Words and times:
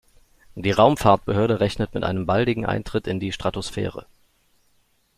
Die 0.55 0.71
Raumfahrtbehörde 0.71 1.59
rechnet 1.59 1.93
mit 1.93 2.03
einem 2.03 2.25
baldigen 2.25 2.65
Eintritt 2.65 3.05
in 3.05 3.19
die 3.19 3.31
Stratosphäre. 3.31 4.07